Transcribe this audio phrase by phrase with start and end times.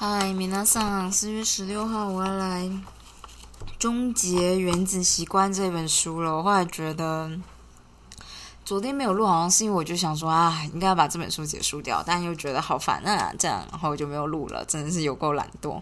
[0.00, 2.70] 嗨，米娜桑，四月十六号我要来
[3.80, 6.36] 终结《原子习惯》这本书了。
[6.36, 7.28] 我后来觉得
[8.64, 15.80] 昨天没有录，好像是因为我就想说啊，应该要把这本书结束掉，但又觉得好烦啊，这样，然后我就没有录了，真的是有够懒惰。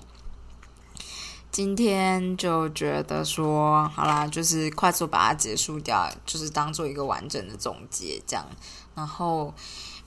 [1.50, 8.46] 今天就觉得说，好啦，就是快速把它结束掉，就是当做一个完整的总结，这样，
[8.94, 9.52] 然后。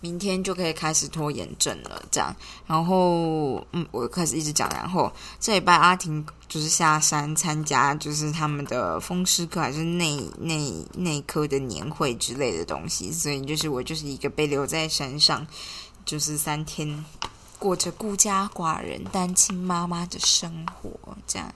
[0.02, 2.34] 明天就可以开始拖延症了，这样，
[2.66, 5.12] 然后，嗯，我开始一直讲，然后
[5.42, 15.46] 这礼拜阿婷就是下山参加，就是他们的风湿科还是内内内科的年会之类的东西，所以就是我就是一个被留在山上，
[16.06, 17.04] 就是三天
[17.60, 20.90] 过着孤家寡人、单亲妈妈的生活，
[21.28, 21.54] 这样，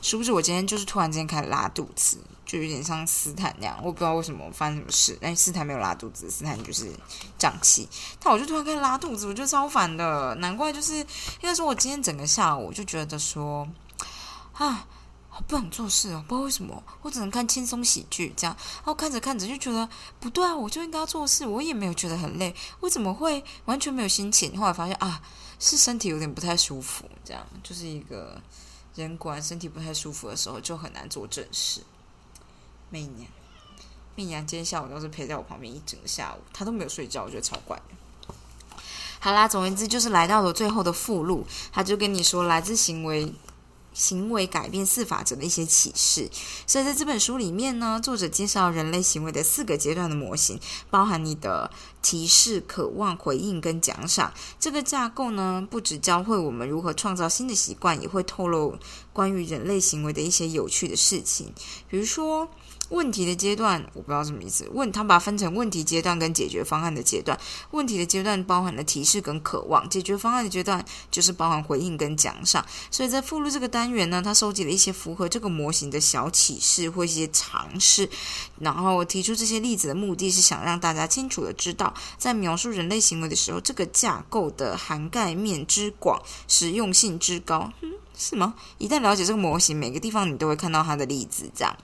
[0.00, 0.30] 是不是？
[0.30, 2.18] 我今天就是突然间开始拉肚子。
[2.44, 5.18] 就有点像斯坦那样，我不知道为什么发生什么事。
[5.20, 6.88] 但斯坦没有拉肚子，斯坦就是
[7.36, 7.88] 胀气。
[8.20, 10.32] 但我就突然开始拉肚子，我就超烦的。
[10.36, 11.06] 难怪就是应
[11.42, 13.66] 该说，我今天整个下午就觉得说，
[14.52, 14.86] 啊，
[15.36, 18.56] 好不想做事哦，不知道为什么，我只能看轻松喜剧这样。
[18.76, 19.86] 然后看着看着就觉得
[20.18, 24.58] 不对啊，我就应该要做事，我也没有觉得很累，我怎么会完全没有心情？
[24.58, 25.20] 后来发现啊，
[25.60, 28.40] 是身体有点不太舒服，这样就是一个
[28.94, 31.82] 人果然身体不太舒服的时候就很难做正事。
[32.88, 33.30] 媚娘，
[34.14, 37.78] 媚娘今天下午都是陪在我旁边一整个下午，她都没有睡觉，我觉得超怪。
[39.20, 43.30] 好啦，总而言之就是来到了最后的附录，他就跟你说来自行为。
[43.96, 46.28] 行为改变四法则的一些启示，
[46.66, 51.70] 所以在这本书里面呢，作者介绍人类行为的四个阶段的模型，包含你的
[52.02, 54.34] 提示、渴望、回应跟奖赏。
[54.60, 58.76] 这个架构呢，不只教会我们如何创造新的习惯，也会透露
[59.14, 61.54] 关于人类行为的一些有趣的事情，
[61.88, 62.50] 比如说。
[62.90, 64.68] 问题的阶段，我不知道什么意思。
[64.72, 67.38] 问他把它分成问题阶段跟解决方案的阶段。
[67.72, 72.64] 问题的阶段包含了提示跟渴望，解决方案的阶段就是包含回应跟奖赏。
[72.90, 78.08] 所以在附录这个单元呢，他收集了一些符合这个模型的小启示或一些尝试，
[78.60, 87.72] 然后提出这些例子的目的是想让大家清楚的知道，在描述人类行为的时候，这个架构的涵盖面之广，实用性之高。
[87.80, 88.54] 嗯，是吗？
[88.78, 91.76] 一旦了解这个模型，每个地方你都会看到它的例子，这样。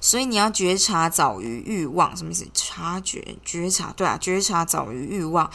[0.00, 2.46] 所以你要觉察早于欲望，什么意思？
[2.54, 5.50] 察觉、觉察，对啊，觉察早于欲望。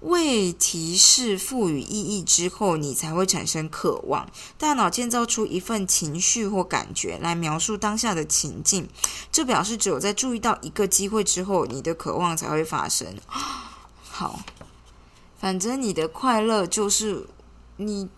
[0.00, 4.28] 为提示赋予意义之后，你才会产生渴望。
[4.58, 8.86] 大脑建造出一份情绪或感觉来描述当下的情境，
[9.32, 13.16] 这表示只有在注意到一个机会之后，你的渴望才会发生。
[13.26, 14.40] 好，
[15.40, 17.26] 反正你的快乐就是
[17.78, 18.10] 你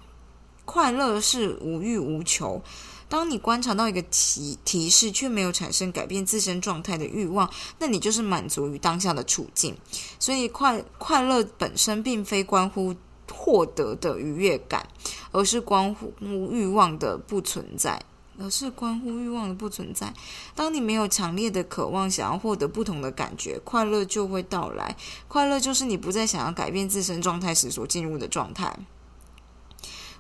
[0.65, 2.61] 快乐是无欲无求。
[3.09, 9.77] 当你观察到一个提提示，却没有产生改变自身状态的欲望，那你就是满足于当下的处境。
[10.19, 12.95] 所以，快快乐本身并非关乎
[13.31, 14.89] 获得的愉悦感，
[15.31, 18.03] 而是关乎欲望的不存在，
[18.41, 20.13] 而是关乎欲望的不存在。
[20.57, 24.97] 当你没有强烈的渴望想要获得不同的感觉，快乐就会到来。
[25.29, 28.77] 快乐就是你不再想要改变自身状态时所进入的状态。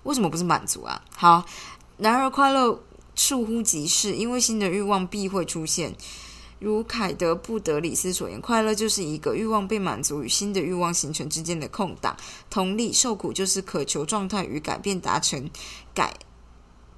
[0.04, 1.02] 为什么不是满足啊？
[1.16, 1.44] 好。
[1.98, 2.80] 然而，快乐
[3.16, 5.94] 倏忽即逝，因为新的欲望必会出现。
[6.58, 12.16] 如凯德·布德里斯所言，快乐就是一个欲望被满足与新的欲望形成之间的空档。
[12.48, 15.50] 同理，受苦就是渴求状态与改变达成
[15.92, 16.14] 改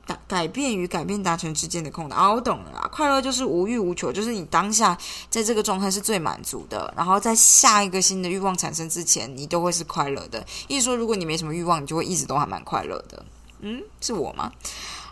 [0.07, 2.17] 改改变与改变达成之间的空档。
[2.17, 4.97] 啊，我懂了啦，快乐就是无欲无求，就是你当下
[5.29, 6.95] 在这个状态是最满足的。
[6.97, 10.47] 然后在下一个新的欲望产生之前，你都会是快乐的。
[10.69, 13.25] 意思说，如果你没什么欲望，你就会一直都还蛮快乐的。
[13.61, 14.53] 嗯，是我吗？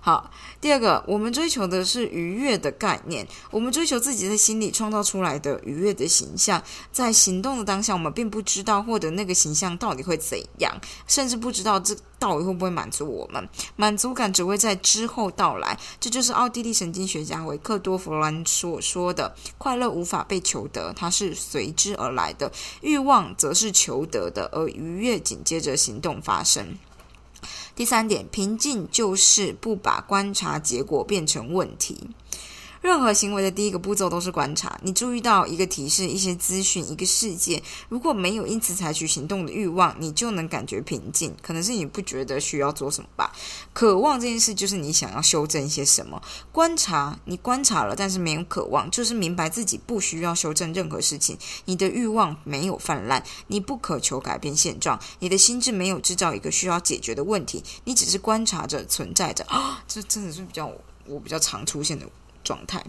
[0.01, 0.31] 好，
[0.61, 3.27] 第二个，我们追求的是愉悦的概念。
[3.51, 6.63] 我们追求自己在心里创造出来的愉悦的形象，
[6.93, 10.73] 在行动的当下，我们并不知道获得那个形象到底会怎样，
[11.09, 13.49] 甚至不知道这到底会不会满足我们。
[13.75, 15.77] 满足感只会在之后到来。
[15.99, 22.49] 这就是奥地利神经学家维克多·弗兰所说的：“快乐无法被求得，它是随之而来的；
[22.81, 26.79] 欲望则是求得的，而愉悦紧接着行动发生。”
[27.77, 32.09] 第三点，平静就是不把观察结果变成问题。
[32.87, 34.79] 任何行为的第一个步骤都是观察。
[34.81, 41.35] 你注意到一个提示、一些资讯、一个事件，如果没有因此采取行动的欲望，你就能感觉平静。
[41.43, 43.33] 可能是你不觉得需要做什么吧？
[43.73, 46.23] 渴望这件事就是你想要修正一些什么。
[46.53, 51.37] 观察，你观察了，但是没有渴望，就是明白自己不需要修正任何事情。
[51.65, 59.45] 你的欲望没有泛滥，你不渴求改变现状，你的心智没有制造一个需要解决的问题，你只是观察着存在着。
[59.49, 60.71] 啊，这真的是比较
[61.07, 62.07] 我比较常出现的。
[62.47, 62.83] 状态。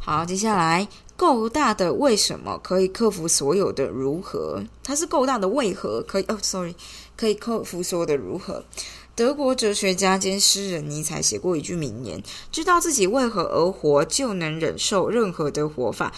[0.00, 4.64] 好，接下来够大的为什么可以克服所有的如何？
[4.82, 6.24] 它是够大的为何可以？
[6.28, 6.74] 哦，sorry，
[7.16, 8.64] 可以克服所有的如何？
[9.14, 16.12] 德国哲学家兼诗人尼采写过一句名言：“知道自己为何而活，就能忍受任何的活法。”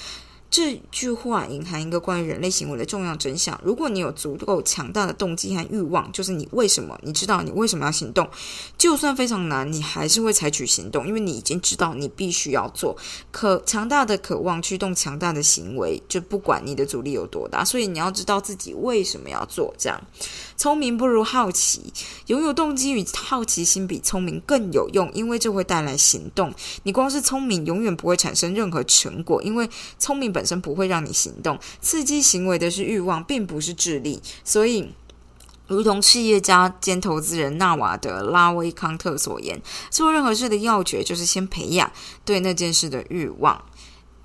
[0.50, 3.58] 这句话隐含一个关于人类行为的重要真相。
[3.62, 8.28] 如果你有足够强大的动机和欲望，就是你为什么，你知道你为什么要行动，
[8.76, 12.96] 就算非常难，你还是会采取行动，因为你已经知道你必须要做。
[13.30, 17.64] 可强大的渴望驱动强大的行为，就不管你的阻力有多大。
[17.64, 19.72] 所以你要知道自己为什么要做。
[19.78, 20.02] 这样，
[20.56, 21.92] 聪明不如好奇，
[22.26, 26.52] 拥有动机与好奇心比聪明更有用，因为这会带来行动。
[26.82, 30.39] 你光是聪明，永远不会产生任何成果，因为聪明本。
[30.40, 34.22] 本身不会让你行动，刺激行为的是欲望，并不是智力。
[34.42, 34.94] 所以，
[35.66, 39.60] 如同企业家兼投资人纳瓦德拉威康特所言，
[39.90, 41.92] 做任何事的要诀就是先培养
[42.24, 43.62] 对那件事的欲望。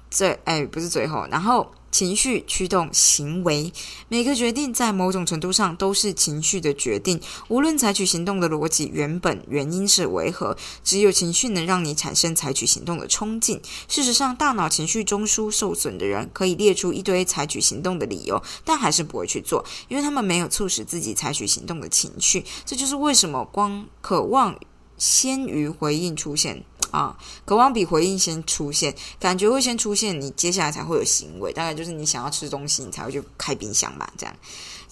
[0.10, 1.70] 最哎，不是最后，然后。
[1.96, 3.72] 情绪驱动行为，
[4.10, 7.22] 每个决定在某种程度上都是情绪的决定。
[7.48, 13.62] 无论采取行动的逻辑原本原因是为何，只有情绪能让你产生采取行动的冲劲。
[13.88, 22.44] 事实上，大脑情绪中枢受损的人可以列出一堆采取行动的理由，但还是不会去做，因为他们没有促使自己采取行动的情绪。
[22.66, 24.54] 这就是为什么光渴望
[24.98, 26.64] 先于回应出现。
[26.92, 31.52] 啊，渴望比回应先出现，感觉会先出现，你接下来才会有行为。
[31.52, 34.34] 大概就是你想要吃东西，你才会去开冰箱吧，这样。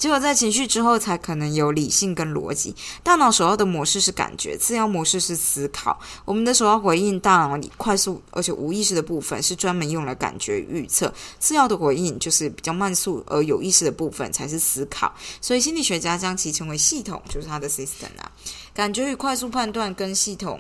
[0.03, 2.75] 只有在情绪之后，才可能有理性跟逻辑。
[3.03, 5.97] 大脑首要的模式是感觉，次要模式是思考。
[6.25, 11.13] 我们的首要回应，大脑里快速而且无意识的部分，是专门用来感觉预测。
[11.39, 15.09] 次要的回应，就是比较慢速而有意识的部分，才是思考。
[15.39, 18.29] 所以心理学家将其称为系统，就是它的 system 啊。
[18.73, 20.59] 感觉与快速判断跟系统。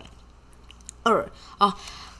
[1.05, 1.73] 二哦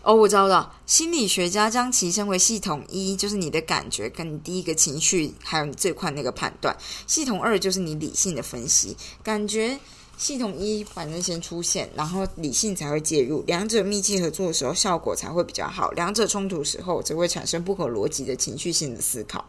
[0.03, 6.75] 哦，我知道了，心理学家将其称为系统一，就是你的感觉跟你第一个情绪，还有你最快那个判断。
[7.07, 8.97] 系统二就是你理性的分析。
[9.23, 9.79] 感觉
[10.17, 15.89] 系统一反正先出现，然后理性才会介入，两者密切合作的时候，效果才会比较好。
[15.91, 19.45] 两者冲突时候，则会产生不合逻辑的情绪性的思考。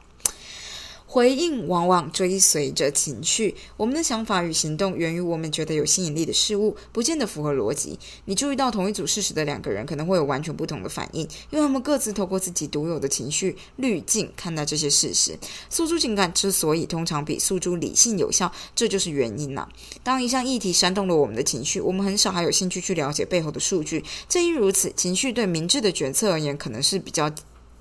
[1.15, 7.97] 回应往往追随着情绪，我们的想法与行动源于我们觉得有吸引力的事物，不见得符合逻辑。
[8.25, 11.21] 你注意到同一组事实的两个人可能会有完全不同的反应，
[11.51, 15.39] 因为他们各自透过自己独有的情绪滤镜看待这些事实。
[15.71, 19.69] 诉诸情感之所以通常比诉诸理性有效，这就是原因呐。
[20.03, 24.03] 当一项议题煽动了我们的情绪，我们很少还有兴趣去了解背后的数据。
[24.29, 27.31] 正因如此，情绪对明智的决策而言，可能是比较。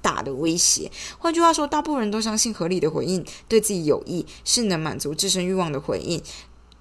[0.04, 0.92] 大的威胁。
[1.18, 6.22] 换句话说，大部分人都相信合理的回应对自己有益，是能满足自身欲望的回应。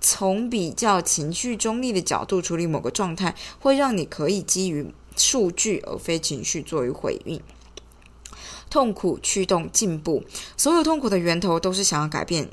[0.00, 7.40] 从比较情绪中立的角度处理某个状态，会让你可以基于数据而非情绪作为回应。
[8.68, 10.24] 痛苦驱动进步，
[10.56, 12.48] 所有痛苦的源头都是想要改变。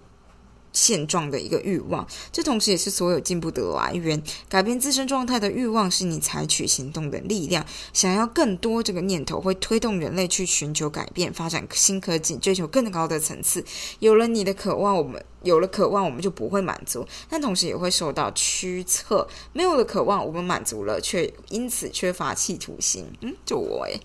[0.72, 4.22] 现状的一个欲望，这同时也是所有进步的来源。
[4.48, 7.66] 改变自身状态的欲望是你采取行动的力量。
[7.94, 13.64] 想要更多这个念头会推动人类去寻求改变、发展新科技、追求更高的层次。
[14.00, 19.28] 有了你的渴望，我们有了渴望，我们就不会满足，但同时也会受到驱策。
[19.54, 23.06] 没有了渴望，我们满足了，却因此缺乏企图心。
[23.22, 24.00] 嗯，就我诶。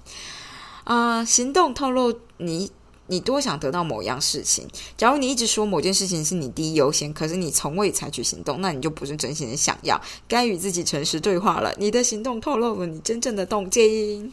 [0.84, 2.70] 啊，行动透露你。
[3.06, 4.66] 你多想得到某样事情？
[4.96, 10.00] 假如你一直说某件事情是你第一优先，可是你从未采取行动，那你就不是真心的想要。
[10.26, 11.74] 该与自己诚实对话了。
[11.78, 14.32] 你的行动透露了你真正的动机。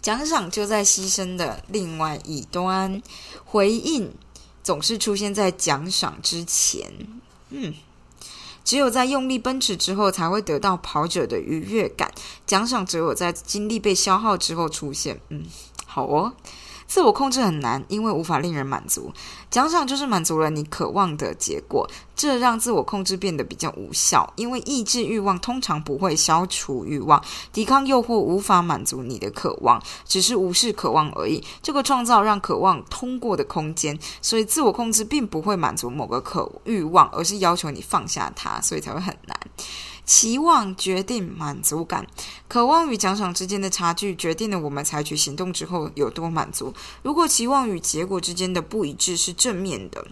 [0.00, 3.02] 奖赏就在牺牲的另外一端，
[3.44, 4.12] 回应
[4.62, 6.92] 总是出现在奖赏之前。
[7.50, 7.74] 嗯，
[8.64, 12.12] 只有在用力奔驰之后，才会得到跑者的愉悦感。
[12.46, 15.20] 奖赏只有在精力被消耗之后出现。
[15.28, 15.44] 嗯，
[15.86, 16.32] 好哦。
[16.86, 19.12] 自我控制很难，因为无法令人满足。
[19.50, 24.32] 奖赏就是满足了你渴望的结果，这让自我控制变得比较无效。
[24.36, 27.22] 因为抑制欲望通常不会消除欲望，
[27.52, 31.42] 抵抗诱惑无法满足你的渴望，只是无视渴望而已。
[31.62, 39.38] 这个创造让渴望通过的空间，所以自我控制并不会满足某个渴欲望，而是要求你放下它，所以才会很难。
[40.12, 42.06] 期望决定满足感，
[42.46, 46.74] 渴望与奖赏之间的差距决定了我们采取行动之后有多满足。
[47.02, 50.06] 如果期望与结果之间的不一致是正面的，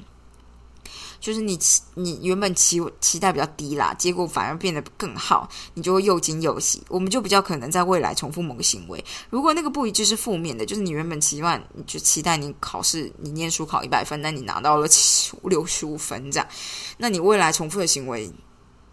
[1.20, 6.82] 就是你期你原本期期待比较低啦，结果反而变得更好，你就会又惊又喜。
[6.88, 9.04] 我们就比较可能在未来重复某个行为。
[9.28, 16.48] 如果那个不一致是负面的，就是你原本期望你就期待你考试你念书考一百分，但你拿到了七六十五分这样，
[16.96, 18.32] 那你未来重复的行为。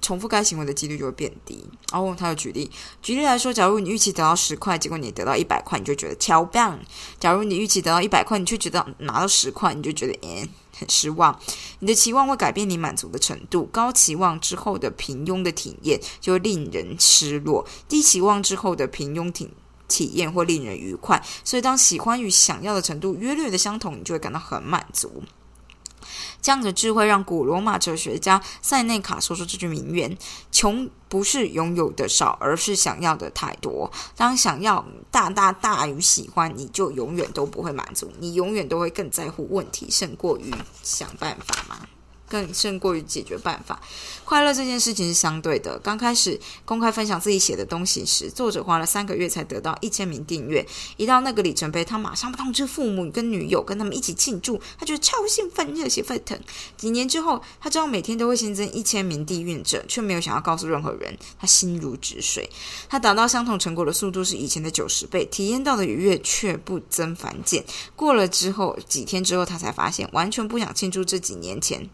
[0.08, 1.68] 重复该行为的几率就会变低。
[1.92, 2.72] 然后他有举例，
[3.02, 6.80] 举例来说，假如你预期得到十块，结果你得到一百块，你就觉得超棒；
[7.20, 10.50] 假如你预期得到一百块，你却觉得拿到十块，你就觉得诶
[10.80, 11.38] 很失望。
[11.80, 19.50] 你的期望会改变你满足的程度，高期望之后的平庸的体验就会令人失落，低期望之后的平庸体
[19.90, 21.22] 体验会令人愉快。
[21.44, 25.22] 所以，当喜欢与想要的程度约略的相同，你就会感到很满足。
[26.42, 30.18] 这样的智慧让古罗马哲学家塞内卡说出这句名言
[30.52, 33.92] ：“穷不是拥有的少，而是想要的太多。
[34.16, 40.54] 当想要大大大于喜欢，你就永远都不会满足，你永远都会更在乎问题，胜过于
[40.84, 41.88] 想办法吗。”
[42.28, 43.82] 更胜过于解决办法。
[44.26, 45.80] 快乐这件事情是相对的。
[45.80, 50.66] 刚开始公开分享自己写的东西时，作者花了三个月才得到一千名订阅。
[50.98, 54.62] 一到那个里程碑，他马上通知父母跟女友，跟他们一起庆祝。
[54.78, 56.38] 他觉得超兴奋，热血沸腾。
[56.76, 61.18] 几年之后，他知道每天都会新增一千名订阅者，却没有想要告诉任何人。
[61.40, 62.50] 他心如止水。
[62.90, 67.64] 他达到相同成果的速度是以前的九十倍，体验到的愉悦却不增反减。
[67.96, 71.90] 过了之后几天之后，他才发现完全不想庆祝这几年前。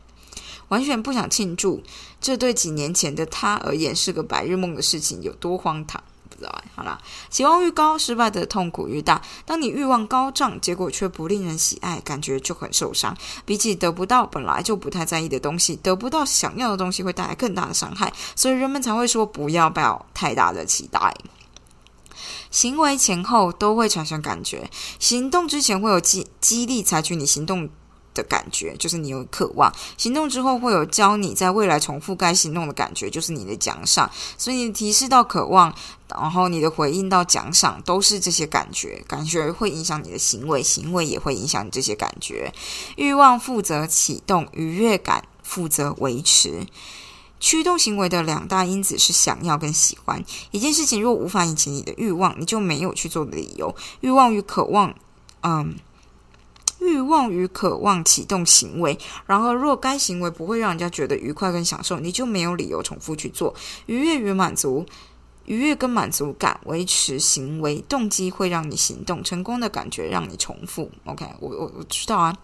[0.74, 1.84] 完全不想庆祝，
[2.20, 6.03] 这对几年前的他而言是个白日梦的事情，有多荒唐？
[6.27, 6.63] 不知道哎。
[6.75, 7.00] 好啦，
[7.30, 9.22] 期望愈高，失败的痛苦愈大。
[9.46, 13.15] 当你欲望高涨，结果却不令人喜爱，感觉就很受伤。
[13.46, 21.15] 比起得不到本来就不太在意的东西，得不到想要的东西会带来更大的伤害，所以人们才会说不要抱太大的期待。
[22.50, 27.70] 行为前后都会产生感觉，行动之前会有激激励采取你行动。
[28.13, 34.10] 的感觉就是你有渴望，行动之后会有教你在未来重复该行动的感觉，就是你的奖赏。
[34.38, 35.74] 所以你提示到渴望，
[36.08, 39.03] 然后你的回应到奖赏，都是这些感觉。
[39.08, 42.53] 感觉会影响你的行为，行为也会影响你这些感觉。
[42.98, 46.65] 欲望负责启动，愉悦感负责维持。
[47.39, 50.24] 驱动行为的两大因子是想要跟喜欢。
[50.51, 53.75] 一件事情若无法引起你的欲望，你就没有去做的理由。
[54.00, 54.96] 欲望与渴望，
[55.41, 55.75] 嗯。
[56.84, 63.56] 欲望与渴望启动行为，然而若该行为不会让人家觉得愉快跟享受，你就没有理由重复去做。
[63.86, 64.86] 愉悦与满足，
[65.46, 70.92] 愉悦跟满足感维持行为动机会让你行动，成功的感觉让你重复。
[71.06, 72.36] OK，我我我知道啊。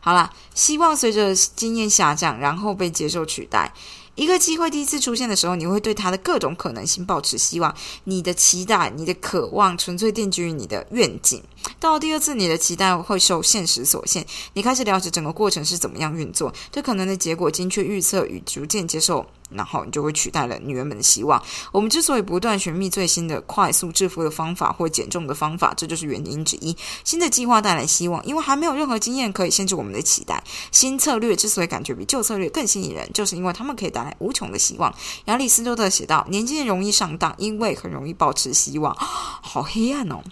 [0.00, 3.72] 好啦，希望随着经验下降，然后被接受取代。
[4.16, 7.74] 一个机会第一次出现的时候，你会对它的各种可能性保持希望。
[8.04, 11.42] 你的期待、你的渴望，纯粹定居于你的愿景。
[11.78, 14.26] 到第二次，你的期待会受现实所限。
[14.54, 19.26] 你开始了解整个过程是怎么样运作，对可能的结果精确预测与逐渐接受。
[19.50, 21.42] 然后你就会取代了你原本的希望。
[21.72, 26.76] 我们之所以不断寻觅最新的快速致富的方法或减重的方法，这就是原因之一。
[27.04, 30.42] 新的计划带来希望，因为还没有任何经验可以限制我们的期待。
[30.72, 34.92] 新策略之所以感觉比旧策略更吸引人，就是因为他们可以带来无穷的希望。
[35.26, 38.94] 亚里斯多德写道：“年轻人容易上当，因为很容易保持希望。
[38.98, 40.22] ”好黑暗哦！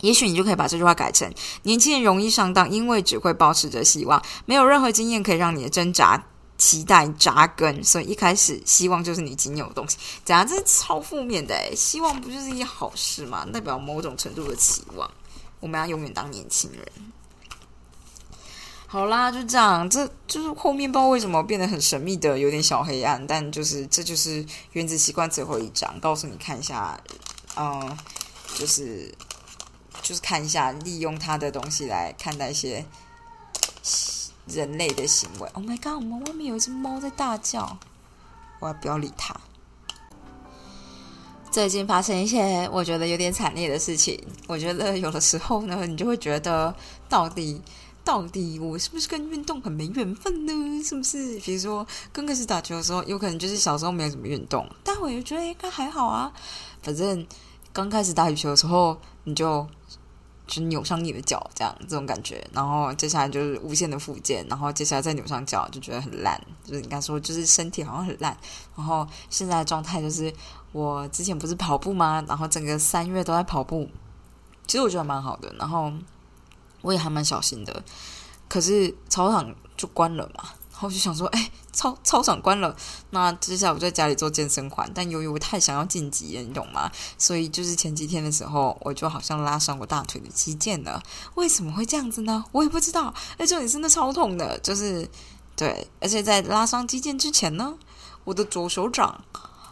[0.00, 1.28] 也许你就可以把这句话改成
[1.64, 6.22] ：“年轻人容易上当，因为只会保持着希望，没有任何经验可以让你的挣扎。”
[6.58, 9.96] 期待扎根，所以一开始希望就是你仅有的东西。
[10.24, 10.46] 怎样？
[10.46, 13.46] 这是超负面的诶，希望不就是一件好事吗？
[13.52, 15.08] 代表某种程度的期望。
[15.60, 16.82] 我们要永远当年轻人。
[18.86, 19.88] 好啦，就这样。
[19.88, 23.24] 这就是后面不知道为什么变得很神秘的，有点小黑暗。
[23.26, 26.98] 但就是这就是原子习惯最后一章，告诉你看一下，
[27.56, 27.96] 嗯，
[28.56, 29.14] 就是
[30.02, 32.84] 就是看一下，利用他的东西来看待一些。
[34.48, 35.48] 人类的行为。
[35.52, 35.94] Oh my god！
[35.94, 37.78] 我们外面有一只猫在大叫，
[38.60, 39.34] 我要不要理它？
[41.50, 44.22] 最近发生一些我觉得有点惨烈的事情。
[44.46, 46.74] 我觉得有的时候呢，你就会觉得，
[47.08, 47.60] 到底
[48.04, 50.82] 到底我是不是跟运动很没缘分呢？
[50.82, 51.38] 是不是？
[51.40, 56.32] 比如说刚开始打球的时候，有可能就是小时候没有什么运动，但我又觉得应该还好啊。
[56.82, 57.26] 反正
[57.72, 59.66] 刚开始打羽球的时候，你就。
[60.48, 68.36] 就扭伤你的脚，这样这种感觉，然后接下来就是无限的复健，然后接下来再扭伤脚，就觉得很烂，就是应该说就是身体好像很烂。
[68.74, 70.32] 然后现在的状态就是，
[70.72, 72.24] 我之前不是跑步吗？
[72.26, 73.88] 然后整个三月都在跑步，
[74.66, 75.54] 其实我觉得蛮好的。
[75.58, 75.92] 然后
[76.80, 77.84] 我也还蛮小心的，
[78.48, 80.44] 可是操场就关了嘛。
[80.78, 82.76] 然后就想说，哎，操操场关了，
[83.10, 84.88] 那接下来我在家里做健身环。
[84.94, 86.88] 但由于我太想要晋级了，你懂吗？
[87.18, 91.02] 所以就是前几天的时候，我就好像拉伤我大腿的肌腱了。
[91.34, 92.44] 为什么会这样子呢？
[92.52, 93.12] 我也不知道。
[93.38, 95.10] 哎，这里真的超痛的，就是
[95.56, 95.88] 对。
[96.00, 97.74] 而且在拉伤肌腱之前呢，
[98.22, 99.24] 我的左手掌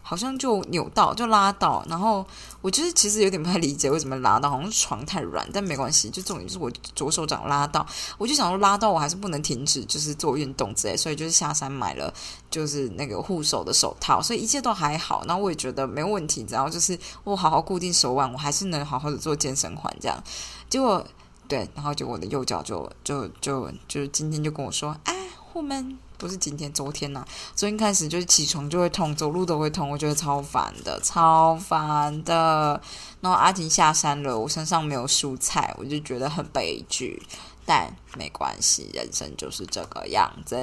[0.09, 1.85] 好像就扭到，就拉到。
[1.89, 2.25] 然后
[2.61, 6.09] 我就是其实有点不太理解为什么拉到，好像床太软，但没关系。
[6.09, 7.85] 就重点是我左手掌拉到，
[8.17, 10.97] 我就想说拉到我还是不能停止，就是做运动之类。
[10.97, 12.15] 所以就是下山买了
[12.49, 15.25] 就是那个护手的手套，所以一切都还好。
[15.27, 20.23] 然后我也觉得没问题，然后就是我好好固定手腕，我还是能好好的做健身环这样。
[20.71, 21.05] 结果
[21.49, 25.99] 对，然后就我的右脚就就就就是今天就跟我说，哎，我们。
[26.19, 27.25] 不是今天，昨天呐。
[27.55, 32.81] 昨天开始就是起床就会痛，走路都会痛，我觉得超烦的，超烦的。
[33.21, 37.23] 然后阿婷下山了，我身上没有蔬菜，我就觉得很悲剧。
[37.65, 40.57] 但没关系，人生就是这个样子。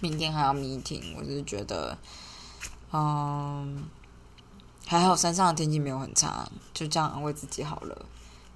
[0.00, 1.96] 明天还要 meeting，我就是觉得，
[2.92, 3.84] 嗯，
[4.86, 8.06] 还好山上的天气没有很差，就这样安慰自己好了。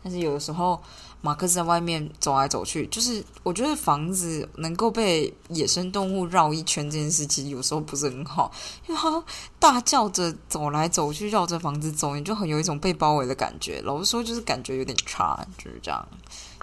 [0.04, 0.80] 但是有的时候。
[1.25, 8.52] 马克思在外面走来走去，就是我觉得房子能够被野生动物绕一圈这件事，其实有时候不是很好，
[8.87, 9.25] 因为他
[9.58, 13.80] 大叫着走来走去，绕着房子走，你就很有一种被包围的感觉。
[13.84, 16.06] 老实说，就是感觉有点差，就是这样，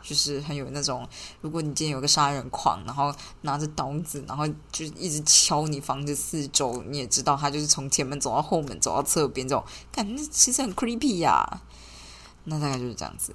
[0.04, 1.10] 就是很有那种，
[1.42, 11.62] 如果你今天有个杀人狂，然后拿着刀子，然后就一直敲你房子四周，你也知道他就是从前门走到后门，走到侧边这种，感觉其实很 creepy 呀。
[12.46, 13.34] 那大概就是这样子。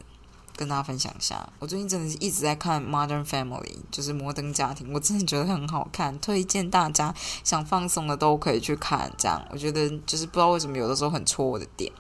[0.58, 3.60] 跟大家分享一下，我最近真的是一直在看《Modern Family》，
[3.90, 9.12] 就是摩登家庭，我真的觉得很好看，推荐大家想放松的都可以去看。
[9.18, 11.92] 这样，我觉得就是不知道为什么有的时候很戳我的点。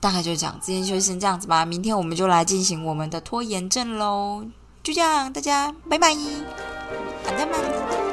[0.00, 4.44] 大概就是这样，今天就先这样子吧，明天我们就来进行我们的拖延症喽。
[4.82, 8.03] 就这样，大家拜拜，好的吗？